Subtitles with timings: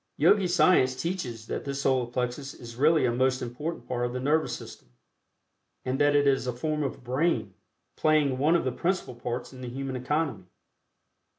[0.17, 4.19] Yogi science teaches that this Solar Plexus is really a most important part of the
[4.19, 4.89] Nervous System,
[5.85, 7.53] and that it is a form of brain,
[7.95, 10.45] playing one of the principal parts in the human economy.